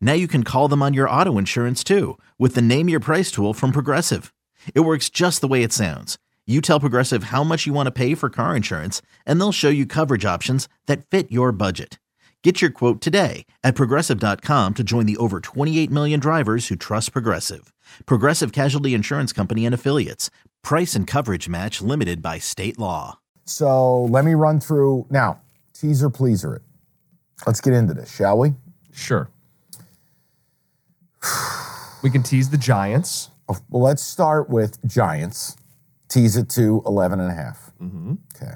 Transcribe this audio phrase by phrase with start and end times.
[0.00, 3.30] Now you can call them on your auto insurance too with the Name Your Price
[3.30, 4.32] tool from Progressive.
[4.74, 6.16] It works just the way it sounds.
[6.46, 9.68] You tell Progressive how much you want to pay for car insurance, and they'll show
[9.68, 11.98] you coverage options that fit your budget.
[12.44, 17.10] Get your quote today at progressive.com to join the over 28 million drivers who trust
[17.10, 17.72] Progressive.
[18.06, 20.30] Progressive Casualty Insurance Company and Affiliates.
[20.62, 23.18] Price and coverage match limited by state law.
[23.46, 25.40] So let me run through now.
[25.72, 26.62] Teaser pleaser it.
[27.48, 28.54] Let's get into this, shall we?
[28.92, 29.28] Sure.
[32.06, 33.30] We can tease the Giants.
[33.48, 35.56] Oh, Well, let's start with Giants.
[36.08, 37.72] Tease it to 11 and a half.
[37.82, 38.14] Mm-hmm.
[38.36, 38.52] Okay.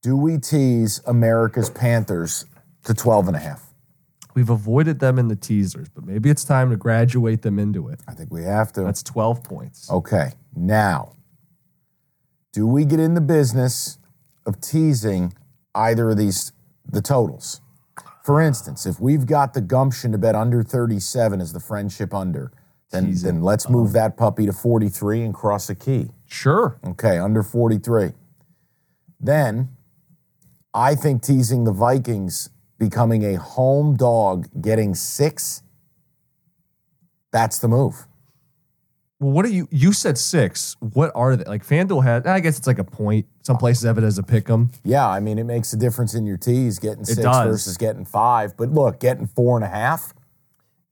[0.00, 2.46] Do we tease America's Panthers
[2.84, 3.74] to 12 and a half?
[4.34, 8.00] We've avoided them in the teasers, but maybe it's time to graduate them into it.
[8.08, 8.80] I think we have to.
[8.80, 9.90] That's 12 points.
[9.90, 10.30] Okay.
[10.56, 11.16] Now,
[12.54, 13.98] do we get in the business
[14.46, 15.34] of teasing
[15.74, 16.52] either of these,
[16.90, 17.60] the totals?
[18.22, 22.52] For instance, if we've got the gumption to bet under 37 as the friendship under,
[22.90, 23.74] then, then let's uh-huh.
[23.74, 26.08] move that puppy to 43 and cross a key.
[26.26, 26.78] Sure.
[26.84, 28.12] Okay, under 43.
[29.18, 29.70] Then
[30.74, 35.62] I think teasing the Vikings becoming a home dog getting six,
[37.30, 38.06] that's the move.
[39.20, 39.68] Well, what are you?
[39.70, 40.76] You said six.
[40.80, 41.44] What are they?
[41.44, 43.26] Like FanDuel had, I guess it's like a point.
[43.50, 44.70] Some places have it as a pick 'em.
[44.84, 47.48] Yeah, I mean, it makes a difference in your tees getting six does.
[47.48, 48.56] versus getting five.
[48.56, 50.14] But look, getting four and a half,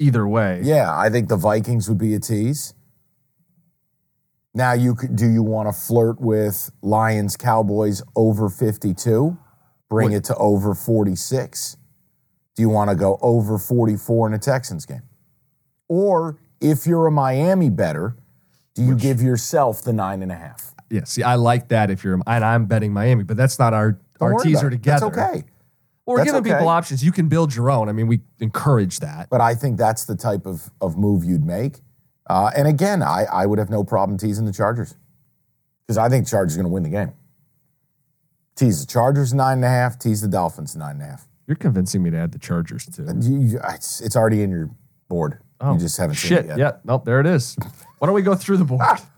[0.01, 0.61] Either way.
[0.65, 2.75] yeah, I think the Vikings would be a tease.
[4.55, 9.39] Now, you could do you want to flirt with Lions Cowboys over 52?
[9.89, 11.77] Bring it to over 46.
[12.57, 15.03] Do you want to go over 44 in a Texans game?
[15.87, 18.17] Or if you're a Miami bettor,
[18.75, 20.75] do you give yourself the nine and a half?
[20.91, 21.05] Yeah.
[21.05, 24.33] See, I like that if you're, and I'm betting Miami, but that's not our, Don't
[24.33, 25.11] our teaser together.
[25.11, 25.45] That's okay.
[26.07, 26.53] Well, we're That's giving okay.
[26.59, 27.05] people options.
[27.05, 27.91] You can build your own.
[27.91, 29.29] I mean, we encourage that.
[29.29, 31.81] But I think that's the type of, of move you'd make.
[32.31, 34.95] Uh, and again, I, I would have no problem teasing the Chargers
[35.87, 37.13] because I think Chargers are going to win the game.
[38.57, 41.29] Tease the Chargers nine and a half, tease the Dolphins nine and a half.
[41.47, 43.07] You're convincing me to add the Chargers too.
[43.21, 44.71] You- it's, it's already in your
[45.09, 45.41] board.
[45.61, 46.45] Oh, you just haven't seen shit.
[46.45, 46.59] it yet.
[46.59, 46.73] Yeah.
[46.85, 47.05] Nope.
[47.05, 47.57] There it is.
[47.99, 48.81] Why don't we go through the board?